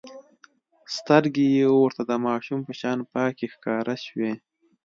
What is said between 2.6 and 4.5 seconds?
په شان پاکې ښکاره شوې.